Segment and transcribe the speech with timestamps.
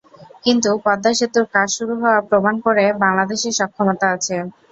[0.45, 4.35] কিন্তু পদ্মা সেতুর কাজ শুরু হওয়া প্রমাণ করে বাংলাদেশের সক্ষমতা আছে।